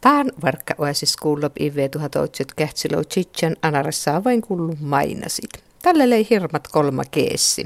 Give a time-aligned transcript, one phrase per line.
[0.00, 5.50] Tään varkka oasis kuullop IV 1800 kähtsilo Chichen anarassa vain kullu mainasit.
[5.82, 7.64] Tälle lei hirmat kolma keessi.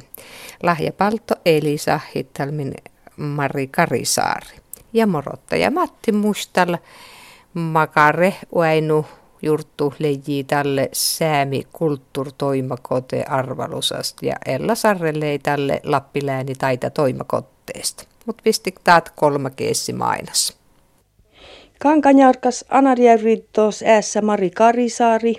[0.62, 2.74] Lahja Palto, Elisa Hittalmin,
[3.16, 4.56] Mari Karisaari
[4.92, 6.76] ja morottaja Matti Mustal,
[7.54, 9.06] Makare Uainu
[9.42, 18.04] jurttu leiji tälle säämi kulttuurtoimakote arvalusast ja Ella Sarrelei tälle Lappilääni taita toimakotteesta.
[18.26, 20.61] Mut pistik taat kolma keessi mainas.
[21.82, 25.34] Kankanjarkas Anarjärviddos äässä Mari Karisaari,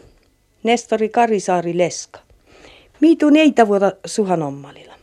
[0.64, 2.20] Nestori Karisaari Leska.
[3.02, 4.94] Miitu neitä vuotta suhan ommalilla?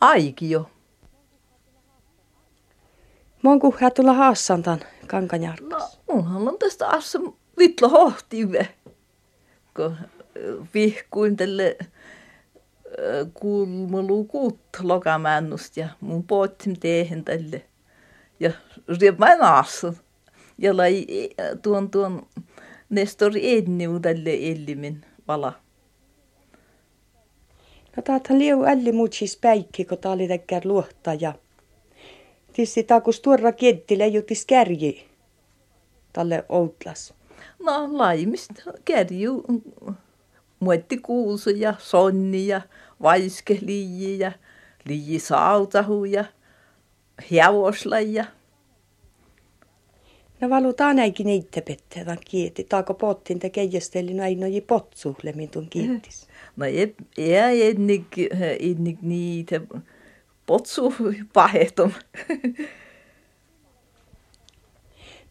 [0.00, 0.70] Aikio.
[3.42, 5.68] Monku hän tulla haassan tämän Kankanjarkas?
[5.68, 7.18] No, onhan on tästä assa
[7.58, 8.68] vitlo hohtive.
[9.76, 9.96] Kun
[10.74, 11.76] vihkuin tälle
[13.34, 17.64] kulmalukuut lokamännust ja mun poottim teehen tälle.
[18.40, 18.52] Ja
[19.00, 19.86] rieppain aassa.
[19.86, 19.92] Ja
[20.72, 21.06] lai
[21.62, 22.26] tuon tuon
[22.90, 25.52] Nestori Edniu tälle ellimin vala.
[27.96, 31.34] No taathan liu älli muutsis päikki, kun tää oli tekkär luohta ja
[32.54, 35.08] Tissi taakus tuorra kiettilä jutis kärji
[36.12, 37.14] tälle outlas.
[37.62, 39.44] No laimista kärju
[40.60, 42.60] muetti kuusu ja sonni ja
[43.02, 44.32] vaiske liiji ja
[44.84, 46.24] liiji sautahu ja
[50.44, 52.64] ja No valutaan näikin niitä pettevan kieti.
[52.64, 56.28] Taako pottin te keijästeli näin noji potsuhlemin tuon kiettis.
[56.56, 58.06] No ei, ei ennik,
[58.60, 59.60] ennik niitä
[60.46, 60.94] potsu
[61.32, 61.92] pahetum.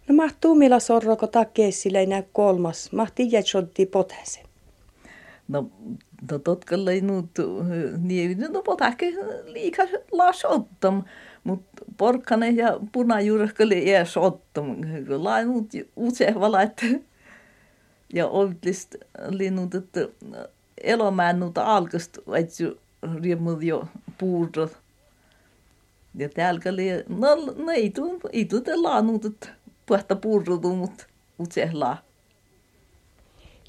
[0.08, 2.92] No mahtuu millä sorroko takeessille ei näy kolmas.
[2.92, 4.40] Mahti jätsotti pothäse.
[5.48, 5.72] No,
[6.32, 7.30] no totka ei nuut
[8.02, 9.14] niin, no potahke
[9.46, 11.04] liikaa laas ottam.
[11.44, 14.76] Mutta porkkane ja punajuureskali ei ottam.
[15.08, 16.82] Lai nuut usein valaat.
[18.14, 18.96] Ja oltlist
[19.30, 20.00] linnut, että
[20.84, 22.64] elomännut alkast, että
[23.22, 23.88] riemmut jo
[24.18, 24.84] puurot
[26.18, 29.50] ja täällä oli, no, no ei tuu, ei tuu te laanut, että
[29.86, 31.06] puhta purrutu, mutta
[31.40, 31.98] utsehla.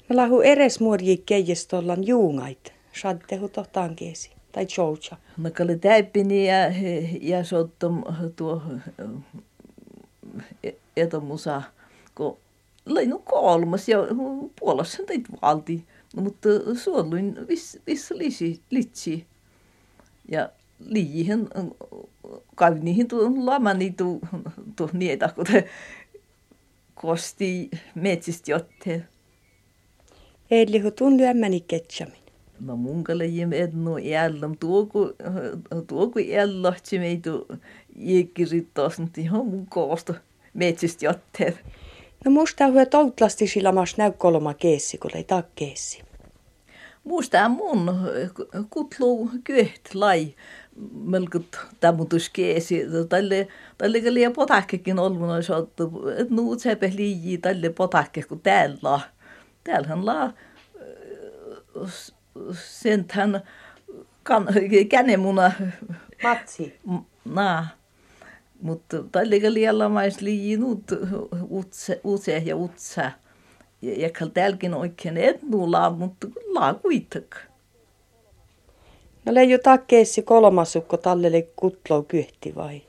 [0.09, 5.17] No lahu eres muodji keijestollan juungait, shadtehu tohtaan keesi, tai joucha.
[5.37, 6.55] No kalle täippini ja,
[7.21, 8.03] ja sottom
[8.35, 8.61] tuo
[10.97, 11.61] etomusa,
[12.15, 12.37] kun
[12.85, 13.97] leinu kolmas ja
[14.59, 15.83] puolassa teit valti,
[16.15, 18.09] no, mutta suolluin vis, vis
[18.71, 19.25] litsi.
[20.31, 20.49] Ja
[20.79, 21.49] liihin
[22.81, 24.19] niihin tu lamani tu
[24.75, 25.45] tu niitä kun
[26.93, 29.03] kosti metsistä jotte.
[30.51, 32.24] Eli kun tun lyömäni ketsamin.
[32.59, 35.13] namunga yim ednu jällam tuoku
[35.87, 37.47] tuoku jällahtsi meitu
[37.95, 40.13] iekkirittasn tiho mun koosta
[40.53, 41.55] metsist jatteet.
[42.25, 46.01] No musta hue toutlasti sillä mas näy kolma keessi, kun ei taa keessi.
[47.03, 47.91] Musta mun
[48.69, 50.35] kutlu kyht lai
[50.93, 52.81] melkut tämmötus keesi.
[53.09, 58.99] Tälle, tälle kyllä ja potakkekin olvuna saattu, et nuu tsepeh liiji tälle potakke, kun täällä.
[59.63, 60.33] Täällähän laa
[62.53, 63.41] sentään
[64.23, 64.47] kan,
[64.89, 65.51] känemuna.
[66.23, 66.79] Matsi.
[67.25, 67.67] Naa.
[68.61, 70.83] Mutta tälle kun liian lamais liijii nuut
[71.51, 73.11] utse, utse ja utsa.
[73.81, 75.17] Ja, ja täälläkin oikein
[75.89, 77.45] mutta laa kuitenkaan.
[79.25, 82.81] No leijo takkeessi kolmasukko tallelle kutlou kyhti vai?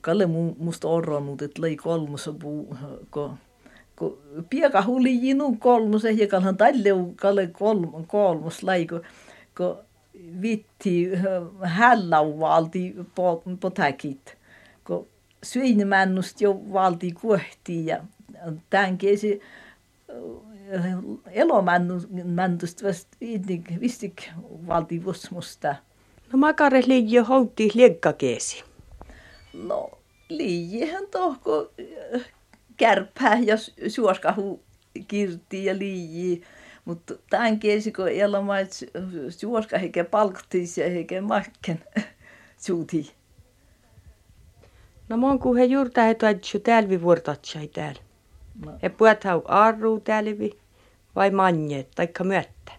[0.00, 2.76] Kalle mu, musta orronut, että lei kolmosa puu,
[3.10, 3.34] ko,
[3.96, 4.18] ko
[4.50, 8.86] pieka huli jinu kolmosa, ja kalhan talle kalle kolm, kolmos lai,
[9.54, 9.78] ko
[10.40, 11.10] vitti
[11.62, 14.36] hällau valti po, potakit,
[14.84, 15.06] ko
[15.42, 18.00] syinmännust jo valti kuhti, ja
[18.70, 19.40] tämän kesi
[21.26, 23.08] elomännystä vast
[23.80, 24.30] vistik
[24.66, 25.76] valti musta.
[26.32, 28.64] No makare liijo houtti liekkakeesi.
[29.52, 29.90] No
[30.28, 31.70] liijihän tohko
[32.76, 33.56] kärpää ja
[33.88, 34.62] suoskahu
[35.08, 36.42] kirti ja liiji.
[36.84, 38.70] Mutta tämän kiesi, kun elämät
[39.28, 41.84] suoska eikä palktis ja eikä makken
[42.66, 43.12] suuti.
[45.08, 48.00] No mon kun he juurta he toitsu täällä vuortatsai täällä.
[48.64, 48.72] No.
[48.82, 50.58] Ja puhet hau arru tälvi
[51.16, 52.72] vai manjeet taikka myöttä?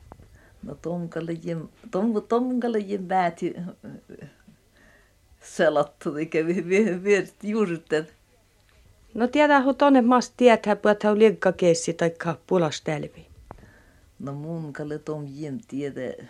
[0.64, 3.56] No tomkalle jem, tom, tomkalle jem pääti
[5.40, 6.46] selattu, eikä
[7.04, 8.17] vierit juurtet.
[9.18, 13.28] No tiedä, kun tonne maas tietää, puhet hau liekkakeessi taikka puolastälvi.
[14.20, 16.28] No mun kalle tom jem tiedä.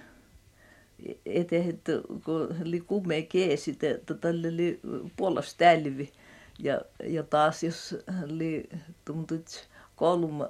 [1.25, 1.91] Ete, että
[2.25, 4.79] kun oli kumme keesi, että tälle oli
[5.17, 6.11] puolastälvi
[6.59, 8.69] Ja, ja taas jos oli
[9.05, 10.45] tuntut kolme,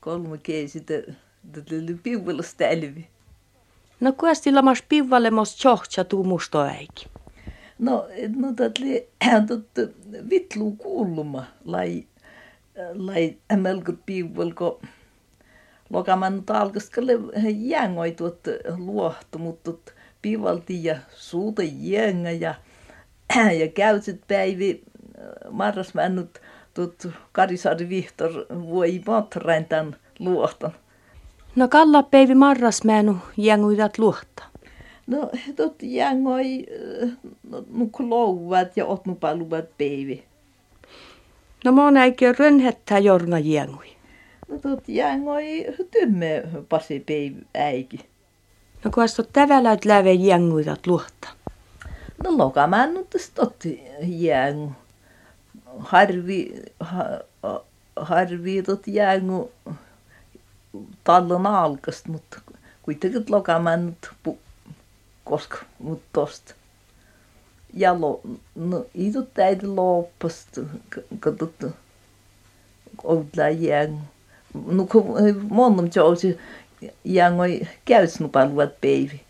[0.00, 1.12] kolme keisi, että
[1.56, 3.08] oli piuvelasta elvi.
[4.00, 7.06] No kuasti lamas piuvalemos tjohtsa tuu musto äiki?
[7.80, 8.06] No,
[8.36, 9.08] no tätli,
[9.48, 9.78] tot
[10.30, 12.04] vitlu kuuluma, lai,
[12.94, 14.82] lai melko piuvelko,
[15.90, 17.12] lokaman talkaskalle
[17.56, 18.40] jängoi tuot
[18.76, 19.72] luohtu, mutta
[20.22, 22.54] pivalti ja suuta jengä ja,
[23.60, 24.82] ja käytset päivi
[25.50, 26.40] marras männut
[26.74, 30.72] tuot Karisaari Vihtor voi matrain tämän luohtan.
[31.56, 34.49] No kalla päivi marras männu jänguidat luohta.
[35.10, 36.66] No tot jängoi
[37.50, 40.22] no, nuk louvat ja otnu paluvat päivi.
[41.64, 43.96] No mä näikö rönhettää jorna jängui.
[44.48, 48.00] No tot jängoi tymme pasi päivi äiki.
[48.84, 51.28] No kun astot tävällä et läve jänguidat luohta.
[52.24, 54.72] No lokamaan nyt totti jängu
[55.78, 57.20] harvi, ha,
[57.96, 59.50] harvi tot jängu
[61.04, 62.40] tallon alkast, mutta
[62.82, 64.38] kuitenkin lokamaan nyt pu,
[65.30, 66.54] koska mut tosta.
[67.74, 68.20] Ja lo,
[68.54, 70.58] no, idut täitä loppast,
[71.20, 71.66] katsottu,
[73.04, 74.00] outla jängu.
[74.66, 75.04] No kun
[75.50, 76.38] monnom jousi
[77.04, 79.20] jängoi käytsnupaluvat päivi.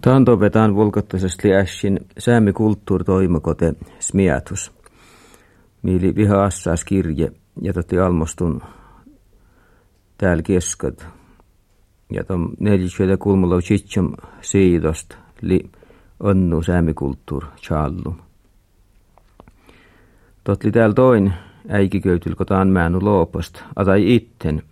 [0.00, 4.72] Taantovetaan volkottaisesti äsken säämi kulttuuritoimakote smiatus.
[5.82, 7.32] Miili viha assaas kirje
[7.62, 8.62] ja totti almostun
[10.18, 11.17] täällä keskat.
[12.12, 15.70] Ja tom neljäsyytä kulmulla chitsam siidost li
[16.20, 16.60] onnu
[16.94, 18.16] kulttuur challu.
[20.44, 21.32] Totli täällä toin
[21.68, 24.62] äikiköytyl kotaan määnu loopast, atai itten.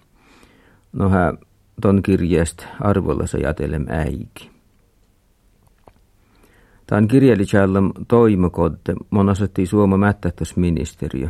[0.92, 1.34] No hä
[1.80, 4.50] ton kirjeest arvolla se jatelem äiki.
[6.86, 11.28] Tämän kirjelitsällam toimakodde monasetti Suoma mättähtösministeriö.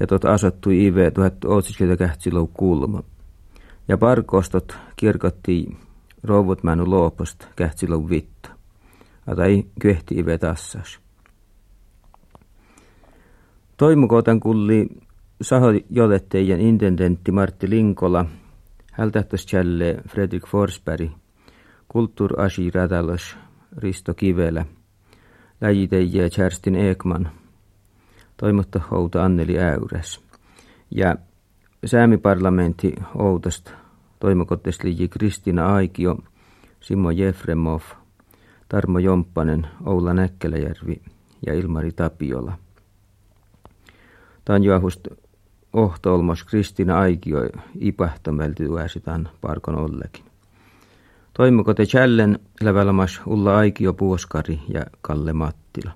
[0.00, 3.02] Ja tot asattui IV 1800 kulma.
[3.88, 5.76] Ja parkostot kirkatti
[6.22, 8.48] rouvut mänu loopost kähtsilou vitta.
[9.36, 10.98] Tai kyhti IV tassas.
[13.76, 14.88] Toimukotan kulli
[15.42, 18.24] saho joletteijän intendentti Martti Linkola,
[18.92, 19.46] hältähtös
[20.08, 21.10] Fredrik Forsberg,
[21.88, 23.36] kulttuurasi rädälos
[23.76, 24.64] Risto Kivelä,
[25.60, 27.30] läjitejä Kerstin Ekman,
[28.36, 30.20] toimitta Outa Anneli Äyräs
[30.90, 31.16] ja
[31.86, 33.70] säämiparlamentti Outasta
[34.20, 36.18] toimakottesliiji Kristina Aikio,
[36.80, 37.80] Simo Jefremov,
[38.68, 41.02] Tarmo Jomppanen, Oula Näkkäläjärvi
[41.46, 42.52] ja Ilmari Tapiola.
[44.44, 45.08] Tanjoahust
[45.72, 47.38] ohtolmos Kristina Aikio
[47.80, 48.68] ipahtamelty
[49.04, 50.24] tämän parkon ollekin.
[51.32, 55.90] Toimuko te Challen lävälmas Ulla Aikio Puoskari ja Kalle Mattila.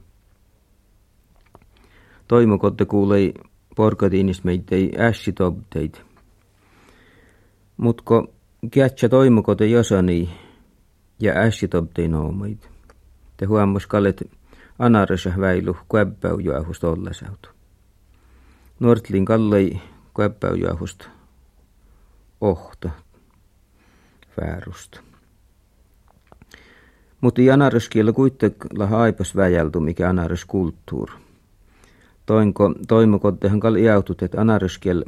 [3.76, 6.02] Toimuko te kuulei porkatiinis meitei ässitobteit.
[7.76, 8.32] Mutko
[8.70, 10.31] kiätsä toimuko te josani
[11.20, 12.70] ja ässitobtei noomait.
[13.37, 14.31] Te huommas kallet
[14.78, 17.49] anarissa väilu kuäppäyjuahust ollesautu.
[18.81, 19.81] Nortlin kallei
[20.14, 21.08] kuäppäyjuahust
[22.40, 22.90] ohto
[24.40, 25.00] väärusta.
[27.20, 31.11] Mutta i anaröskielä kuitenkin haipas väjältu, mikä anaröskulttuur.
[32.31, 35.05] Toinko, toimokottehan kal iautut, että anaröskiel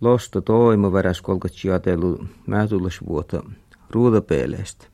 [0.00, 3.42] losto toimo väräs kolkatsi ajatellu määtullas vuotta
[3.90, 4.86] ruudapeelestä.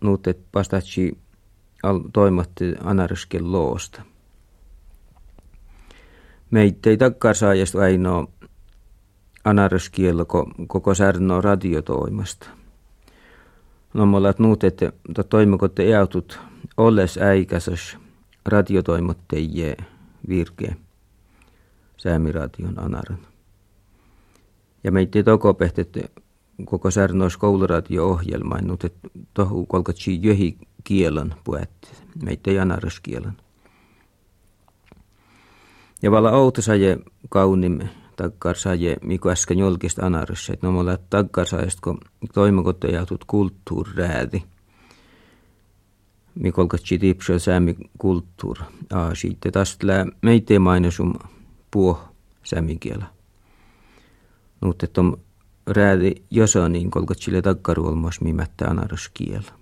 [0.00, 1.18] Nuut, et pastatsi
[2.12, 4.02] toimatti anaröskiel loosta.
[6.50, 8.26] Meitä ei takkar saajasta ainoa
[9.44, 10.24] anaröskielä
[10.66, 12.48] koko särno radiotoimasta.
[13.94, 14.92] No molat nuut, että
[15.28, 16.40] toimikotte eautut
[16.76, 18.07] olles äikäsös
[18.48, 19.76] radiotoimottajie
[20.28, 20.76] virke
[21.96, 23.18] säämiradion anaran.
[24.84, 26.12] Ja meitä toko pehtet
[26.64, 33.36] koko särnois kouluradio-ohjelma, että tohu kolkatsi jöhi kielan puet, meitä ei anaras kielan.
[36.02, 37.80] Ja vala outosaje kaunim
[38.16, 41.98] takkarsaje, mikä äsken julkista anarissa, että no mulla takkarsajasta, kun
[42.34, 44.44] toimakottajautut kulttuurrääti.
[46.38, 48.58] Mikolkatsi tipsö säämi kulttuur.
[48.92, 51.14] Aa, sitten taas lää meitä mainosum
[51.70, 52.00] puo
[52.44, 53.06] säämikielä.
[54.60, 55.20] Mutta on
[55.66, 59.52] räädi josa niin kolkatsille takkaruolmas mimättä anaruskielä.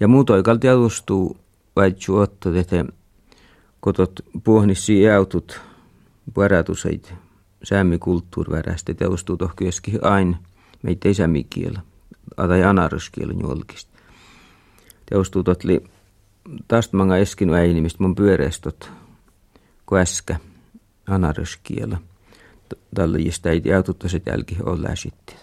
[0.00, 1.36] Ja muutoikalti alustuu
[1.76, 2.84] väitsu ottaa, että
[3.80, 5.60] kotot puhnissi autut
[6.36, 7.14] varatuseit
[7.62, 10.36] säämi kulttuurvärästä teostuu tohkyöski aina
[10.82, 11.80] meitä ei säämi kielä,
[12.36, 13.91] tai anaruskielä julkista.
[15.06, 15.84] Teostuu totli
[16.68, 18.92] tästä manga eskinu äini, mistä mun pyöreistot
[19.92, 20.36] kun äskä
[21.06, 21.98] anaröskielä.
[22.94, 25.36] Tällä jistä ei jälki jälki olla sitten.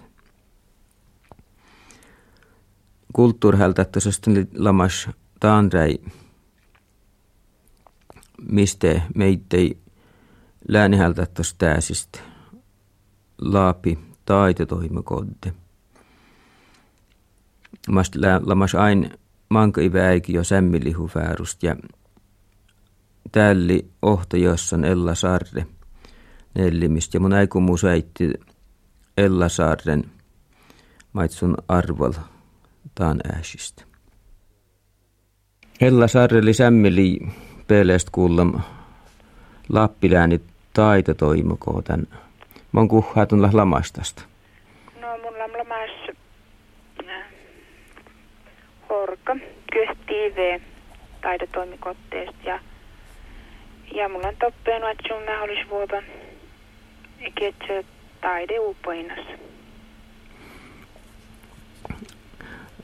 [3.14, 5.98] Kulttuurhältättäisesti lamas taandrai,
[8.52, 9.78] mistä meittei
[10.68, 12.20] läänihältättäisi täsistä
[13.42, 15.54] laapi taitotoimikodde.
[17.90, 21.76] Mast lamas ain manka iväiki jo sämmilihu väärust ja
[23.32, 25.66] tälli ohta jossan Ella Sarre
[26.56, 28.34] nellimistä ja mun aikumu säitti
[29.18, 30.04] Ella Sarren
[31.14, 32.14] maitsun arval
[32.96, 33.84] taan ääsistä.
[35.82, 37.20] Ella Sarreli sämmili
[37.68, 38.62] peleest kuullam
[39.70, 40.42] Lappilääni
[40.74, 42.08] taita toimukoo tän.
[42.72, 44.24] Mä oon kuhhaatun lamastasta.
[45.02, 45.90] No mun lam lamas
[47.10, 47.26] äh,
[48.90, 49.36] horka
[49.74, 50.62] kyhtiive
[51.22, 52.60] taidetoimikotteesta ja
[53.96, 56.04] ja mulla on toppeen, että sun olisi vuoda
[57.40, 57.84] ketsä
[58.22, 59.20] taide upoinas.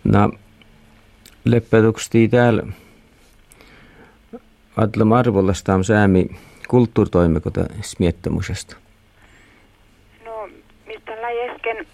[0.04, 0.32] No,
[1.46, 2.64] leppätuksti täällä
[4.78, 6.26] Adla Marvolasta on säämi
[6.68, 8.76] kulttuurtoimikota smiettomusesta.
[10.26, 10.50] No,
[10.88, 11.88] mistä lai äsken,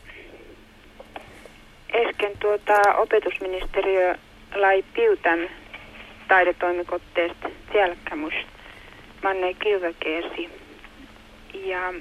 [1.96, 4.16] äsken tuota opetusministeriö
[4.56, 5.40] lai piutan
[6.28, 8.52] taidetoimikotteesta selkämusta
[9.24, 10.50] manne kilvekeesi.
[11.54, 11.94] Ja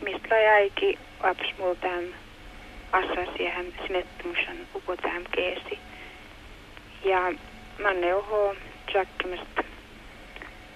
[0.00, 2.04] mistä jäikin aps multaan
[2.92, 5.78] assasiahan smetmusan upotähän keesi.
[7.04, 7.32] Ja
[7.82, 8.54] manne oho
[8.92, 9.62] tjakkimasta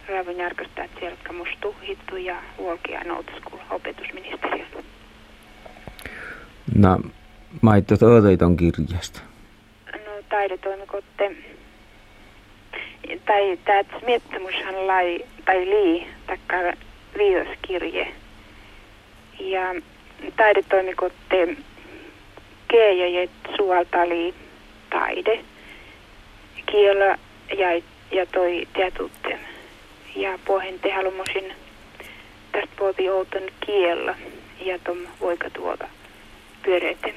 [0.08, 0.88] raavun järkästä,
[1.32, 4.68] musta tuhittu ja huolkia noutaskuul opetusministeriön.
[6.74, 6.98] No,
[7.62, 7.94] maitto
[8.46, 9.20] on kirjasta.
[9.92, 11.36] No, taidetoimikotte
[13.26, 16.56] tai tämä miettimushan lai, tai lii, taikka
[17.18, 18.08] viidoskirje.
[19.40, 19.74] Ja
[20.36, 21.56] taidetoimikotte
[22.68, 24.34] keejojet suolta oli
[24.90, 25.44] taide,
[26.66, 27.16] kielo
[27.58, 29.38] ja, ja toi tietutten.
[30.16, 31.52] Ja pohen te halumosin
[32.52, 34.14] tästä puolti outon kiellä
[34.60, 35.88] ja tom voika tuoda
[36.66, 37.14] pyöreetem.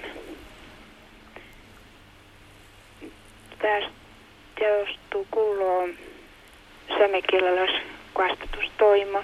[3.59, 3.91] Tästä
[4.59, 5.89] teostuu kuuluu
[6.97, 7.81] sämekielelläs
[8.13, 9.23] kastastustoima.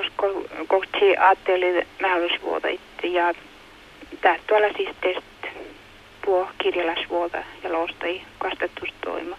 [0.00, 0.26] Usko
[0.68, 3.34] kohti ajatteli määrysvuota itse ja
[4.20, 5.56] tää tuolla siis test
[6.24, 9.36] puo kirjalasvuota ja loostai kastastustoima.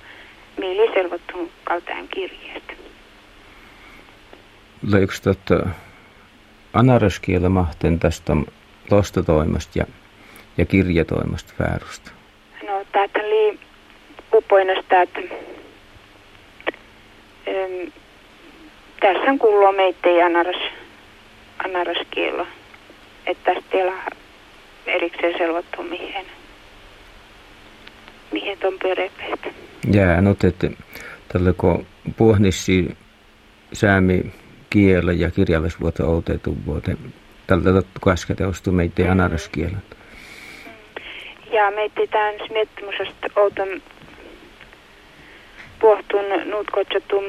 [0.58, 2.74] Mieli selvottun kaltaan kirjeestä.
[4.92, 5.70] Leikö tätä
[6.74, 8.34] anaraskielä mahten tästä
[8.92, 9.86] lostatoimasta ja,
[10.58, 12.12] ja kirjatoimasta väärusta?
[12.68, 13.60] No, tätä oli
[14.34, 15.20] upoinasta, että
[19.00, 20.62] tässä on kuulua meitä anaras,
[21.66, 22.48] anaraskielo.
[23.26, 23.94] Että tästä vielä
[24.86, 26.26] erikseen selvottu mihin,
[28.32, 29.40] mihin tuon pyörepeet.
[29.94, 30.70] Jää, no että
[31.34, 31.86] tällä kun
[32.18, 32.98] puhnissi
[33.74, 34.34] säämi
[34.70, 36.98] kielä ja kirjallisvuote outeetu vuote,
[37.48, 37.70] tältä
[38.08, 38.36] äsken
[38.72, 39.12] meitä mm.
[39.12, 39.78] anaraskielä.
[41.52, 43.82] Ja meitä tämän miettimusesta outon
[45.80, 47.24] pohtun nuut kotsatum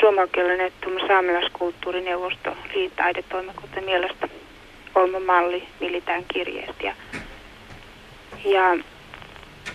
[0.00, 0.72] suomakielinen
[1.06, 4.28] saamelaiskulttuurineuvosto liitaidetoimikunta mielestä
[4.94, 6.86] olma malli millitään kirjeestä.
[6.86, 6.94] Ja,
[8.44, 8.78] ja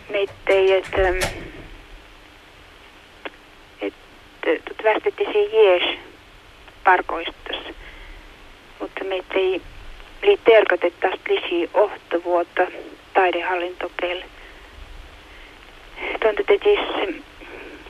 [0.09, 1.09] meitä ei, että
[3.81, 3.93] et,
[4.43, 5.99] et, västettisi jees
[6.83, 7.57] parkoistas,
[8.81, 9.61] mutta meitä ei
[10.23, 11.69] liitterkotet tästä lisi
[12.23, 12.67] vuotta
[13.13, 14.25] taidehallintokelle.
[16.21, 16.79] Tuonta tetis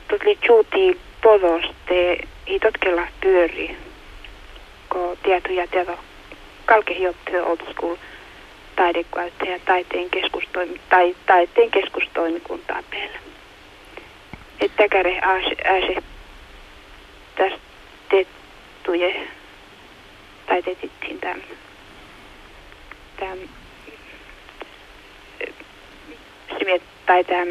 [0.08, 3.76] tuli tjuuti podoste i totkella pyöri,
[4.88, 5.98] ko tietoja tieto
[7.46, 7.96] old school
[8.76, 13.18] taidekäyttäjä taiteen keskustoimi, tai, taiteen keskustoimikuntaa päällä.
[14.60, 15.96] Että käre ääse
[17.36, 17.58] tästä
[18.10, 19.28] teettuje
[20.46, 21.42] tai teetittiin tämän,
[23.20, 23.38] tämän
[27.06, 27.48] tai tämän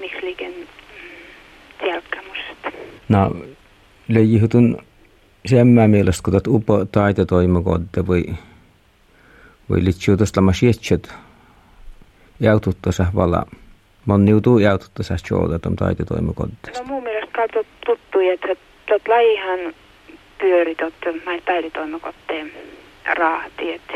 [0.00, 0.52] miksi liiken
[1.80, 2.72] selkkamusta.
[3.08, 3.36] No,
[4.08, 4.78] leijihutun
[5.46, 8.24] semmä mielestä, kun tätä upo taita toimikotte voi,
[9.70, 11.14] voi liittyä tuosta masietsät
[12.40, 13.46] jaututtaessa vala.
[14.06, 16.70] Mon niutuu jaututtaessa joota tuon taita toimikotte.
[16.78, 18.48] No mun mielestä kautta tuttu, että
[18.88, 19.74] tot lajihan
[20.44, 20.94] pyöri tot
[21.26, 22.52] näin taidetoimikotteen
[23.04, 23.94] raahti, että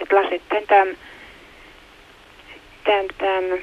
[0.00, 0.96] et lasetten tämän
[2.84, 3.58] tämän, tämän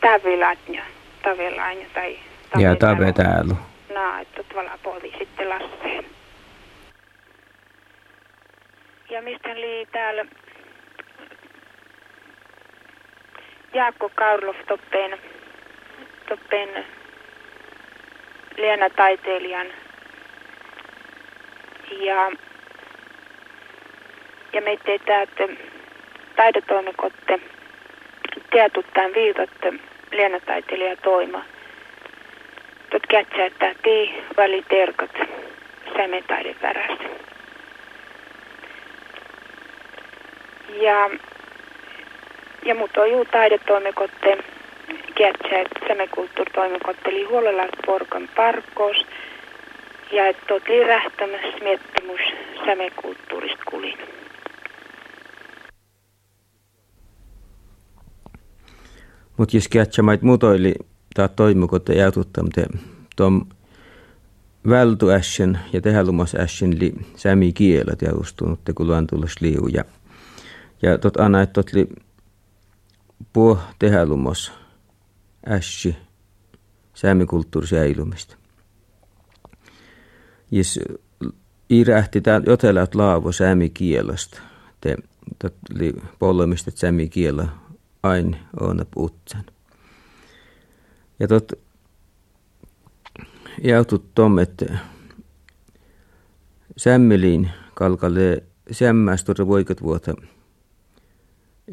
[0.00, 0.82] tavilatnja,
[1.22, 2.18] tavilainja tai
[2.58, 3.54] Ja tave täällä.
[3.94, 6.04] No, että tuolla poli sitten Lasseen.
[9.10, 10.24] Ja mistä oli täällä
[13.74, 15.18] Jaakko Kaurlof toppeen,
[16.30, 16.84] toppeen
[18.56, 19.66] Leena taiteilijan
[21.90, 22.32] ja,
[24.52, 25.26] ja me teetään,
[26.36, 27.40] taidetoimikotte
[28.50, 29.72] teatuttaan viivotte
[30.12, 31.44] Leena taiteilija toima.
[32.90, 35.18] Tot kätsää tii väli terkot
[35.96, 37.04] sämetaiden värässä.
[40.80, 41.10] Ja,
[42.64, 44.38] ja mut on juu taidetoimikotte
[45.20, 48.96] kätsää sämekulttuuritoimikotte eli huolella porkan parkkoos
[50.12, 52.20] ja että tot rähtämässä miettimus
[52.66, 53.98] sämekulttuurista kulin.
[59.36, 60.74] Mutta jos kätsämait mutoili
[61.14, 62.50] tai toimikotte jäytuttamme
[63.16, 63.46] tuon
[64.68, 69.68] vältuäschen ja tehälumasäschen li sämi kielä teustunut, kun luon tullut liu.
[70.82, 71.86] Ja, tot anna, että tot li
[73.32, 74.59] puo tehälumos
[75.48, 75.96] ässi
[77.28, 78.36] kulttuuri säilymistä.
[80.50, 80.80] Jos
[81.70, 84.40] irähti jotelät laavo sämi kielestä,
[84.80, 84.96] te
[85.38, 87.48] tot li pollemista sämi kielä
[88.02, 89.44] aina on puutsen.
[91.20, 91.52] Ja tot
[93.62, 94.78] jautut tom, että
[96.76, 100.14] sämmeliin kalkalle sämmästorre voikat vuota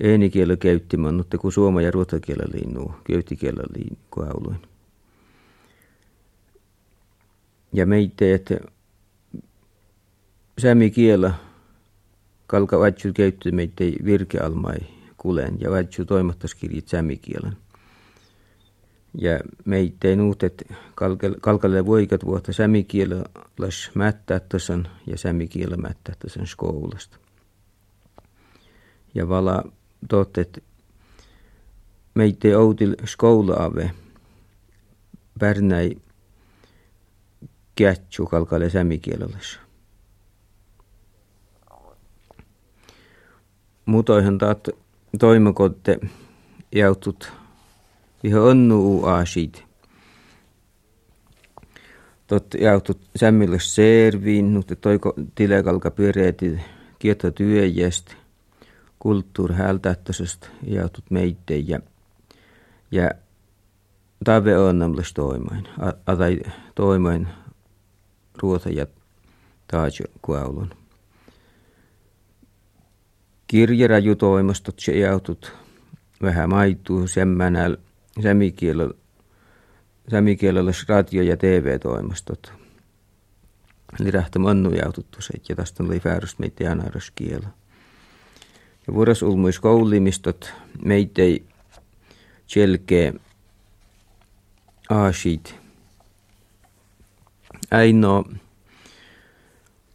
[0.04, 4.56] äänikielä käyttimään, mutta kun suoma ja ruotakielä liinnuu, käyttikielä liinnuu
[7.74, 8.60] Ja meitä, että
[10.58, 11.34] sämi kielä
[12.48, 14.78] kalka vatsul käytty meitä virkealmai
[15.18, 17.58] kulen ja vatsul toimittaskirjit sämi kielen
[19.18, 20.72] ja meitä nuutet
[21.42, 23.24] kalkalle voikat vuotta sämikielä
[23.58, 27.18] las mättättäsän ja sämikielä mättättäsän skoulasta.
[29.16, 29.64] Ja vala
[30.10, 30.64] tottet
[32.14, 33.92] meitä outil skoulaave
[35.40, 35.98] pärnäi
[37.76, 39.60] kätsu kalkalle sämikielelläs.
[43.86, 44.68] Mutoihan taat
[45.20, 46.00] toimakotte
[46.72, 47.32] jautut
[48.24, 49.64] ihan onnu aasit.
[52.28, 56.60] Tot jautut sämmillä serviin, mutta toiko tilekalka pyöreäti
[57.00, 57.32] kieto
[59.08, 61.80] työjästä, kulttuur häältähtöisestä jautut meitteen ja,
[62.92, 63.12] ja
[64.24, 65.68] tave onnamlis toimoin,
[66.06, 66.40] atai
[66.76, 67.28] toimoin
[68.42, 68.88] ruota ja
[69.68, 70.70] taaju kuaulun.
[73.48, 75.54] Kirjeraju toimostot se jautut
[76.22, 77.78] vähän maituu semmänäl
[78.24, 78.94] sämikielellä,
[80.12, 82.54] sämikielellä radio- ja TV-toimistot.
[84.02, 86.64] Eli rähtä mannu jaututtu se, ja tästä oli väärys meitä
[87.16, 87.48] kielä.
[88.88, 90.54] Ja vuodas ulmuis koulimistot
[90.86, 91.46] meitä ei
[92.48, 93.14] selkeä
[94.90, 95.56] aasit.
[97.72, 98.24] Ainoa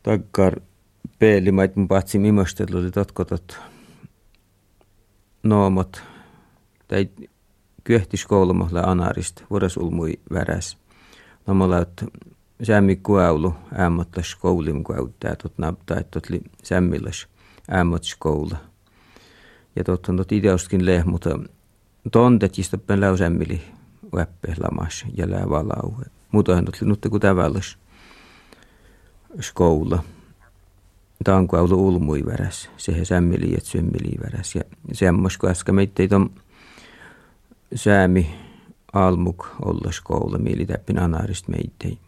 [0.03, 0.61] takkar
[1.19, 3.59] peelimait mun patsi mimostelu oli totkotot
[5.43, 6.03] noomot
[6.89, 7.09] tai
[7.85, 10.79] kyhtis koulumohla anarist, vuodas ulmui väräs.
[11.47, 12.07] No mulla että
[12.63, 16.27] sämmi kuaulu äämotlas koulim kuauttaa, tot naptaa, tot
[16.63, 17.29] sämmillas.
[19.77, 21.39] Ja tot on tot ideostkin leh, mutta
[22.13, 23.63] tontet jistappen läusämmili
[24.15, 25.93] väppe lamas ja lää valau.
[26.33, 27.79] Muutoin tot li nutte kun tavallis
[29.41, 30.05] skoula.
[31.25, 34.55] Taan kuaulu ulmui väräs, sehän sämmili et symmili väräs.
[34.55, 36.31] Ja semmos, kun äsken meitä ei ton
[37.75, 38.35] säämi
[38.93, 41.99] almuk ollas koula mieli täppin anarist meitei.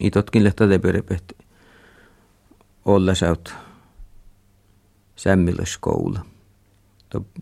[0.00, 1.36] Itotkin lehtä lepörepet
[2.84, 3.54] olla saut
[5.16, 6.24] sämmilläs koula.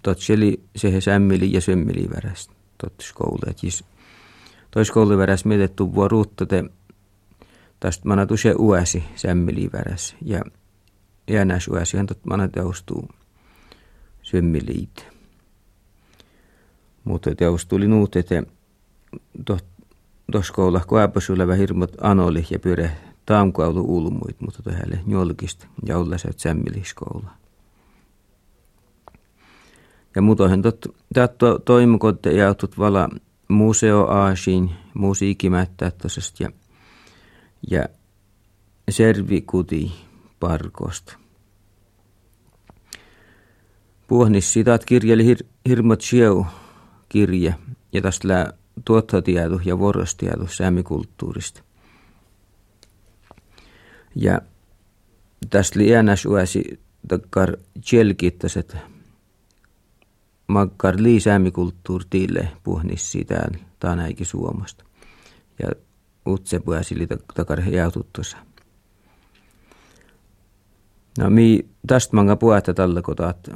[0.02, 3.50] Tot seli sehe sämmili ja sömmili väräs tot koula.
[3.50, 3.84] Et jis
[4.70, 6.08] tois koulu väräs mietettu vuo
[6.48, 6.64] te
[7.80, 10.42] tästä mana tuse uäsi sämmili väräs ja
[11.30, 13.08] jäänäs uäsi hän tot mana teostuu
[14.22, 15.06] sömmiliit.
[17.04, 18.14] Mutta teos nuut,
[20.32, 22.90] tuossa koulussa koapasulla vähän hirmot anoli ja pyre
[23.26, 27.39] taamkoulu ulmuit, mutta tähälle njolkista ja olla se sämmiliskoula.
[30.16, 30.62] Ja muutoin
[31.14, 33.08] tätä toimikot jautut vala
[33.48, 36.50] museoaasiin, musiikkimättättäisestä ja,
[37.70, 37.84] ja
[38.90, 39.92] servikuti
[40.40, 41.16] parkosta.
[44.08, 46.46] Puhnis sitat kirjeli hir, hirmat sieu
[47.08, 47.54] kirje
[47.92, 48.52] ja tästä
[48.84, 51.62] tuottotiedu ja vuorostiedu saamikulttuurista.
[54.16, 54.40] Ja
[55.50, 57.56] tästä lienäs uesi takkar
[58.56, 58.78] että
[60.50, 63.48] makkar lii saamikulttuur tiille puhnis sitä
[63.80, 64.84] tänäikin Suomesta.
[65.62, 65.70] Ja
[66.26, 68.36] utse puhasili takkar jaututtussa.
[71.18, 73.50] No mi tästä manga puhata tällä kotaat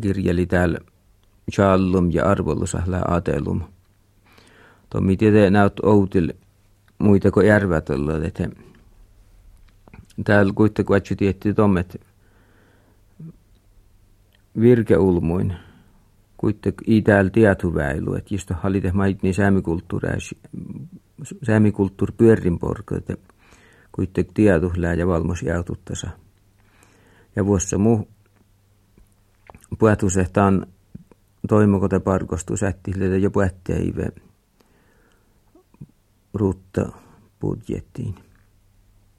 [0.00, 0.78] kirjeli täällä
[1.52, 3.60] Challum ja arvollusa lää atelum.
[4.90, 6.32] Tommi tiede näyt outil
[6.98, 8.48] muita kuin järvät olla, että
[10.24, 12.00] täällä kuitenkin atsi tietti tommet
[14.60, 15.56] virkeulmuin.
[16.42, 19.34] Kuitenkin i täällä tietoväilu, että just halite mait niin
[21.42, 23.16] säämikulttuur pyörin porko, että
[23.92, 26.10] kuitenkin tietohlää ja valmos jaututtasa.
[27.36, 28.08] Ja vuossa muu
[29.78, 30.66] puhutusehtaan
[31.48, 33.94] toimukote parkostu sättille jo puhettiin
[36.34, 36.92] ruutta
[37.40, 38.14] budjettiin.